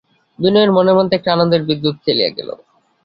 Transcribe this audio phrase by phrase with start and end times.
[0.39, 2.49] বিনয়ের মনের মধ্যে একটা আনন্দের বিদ্যুৎ খেলিয়া গেল।